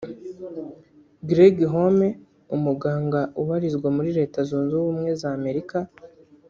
[1.27, 2.07] Gregg Home
[2.55, 5.77] umuganga ubarizwa muri Leta Zunze Ubumwe za Amerika